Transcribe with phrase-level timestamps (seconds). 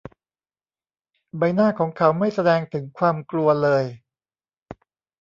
[1.37, 3.83] ใบหน้าของเขาไม่แสดงถึงความกลัวเลย